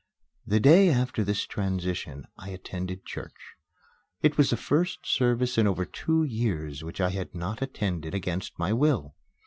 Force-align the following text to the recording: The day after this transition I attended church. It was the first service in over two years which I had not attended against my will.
The 0.47 0.59
day 0.59 0.89
after 0.89 1.23
this 1.23 1.45
transition 1.45 2.25
I 2.35 2.49
attended 2.49 3.05
church. 3.05 3.53
It 4.23 4.35
was 4.35 4.49
the 4.49 4.57
first 4.57 5.05
service 5.05 5.59
in 5.59 5.67
over 5.67 5.85
two 5.85 6.23
years 6.23 6.83
which 6.83 6.99
I 6.99 7.09
had 7.11 7.35
not 7.35 7.61
attended 7.61 8.15
against 8.15 8.57
my 8.57 8.73
will. 8.73 9.13